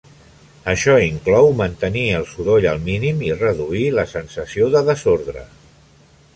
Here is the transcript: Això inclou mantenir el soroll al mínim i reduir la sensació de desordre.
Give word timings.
Això 0.71 0.95
inclou 1.07 1.49
mantenir 1.59 2.05
el 2.21 2.25
soroll 2.31 2.67
al 2.71 2.81
mínim 2.89 3.23
i 3.27 3.31
reduir 3.43 3.85
la 3.99 4.09
sensació 4.17 4.75
de 4.77 4.85
desordre. 4.93 5.49